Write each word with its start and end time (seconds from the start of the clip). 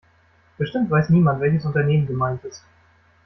Bestimmt 0.57 0.89
weiß 0.89 1.09
niemand, 1.09 1.41
welches 1.41 1.63
Unternehmen 1.63 2.07
gemeint 2.07 2.43
ist. 2.43 2.63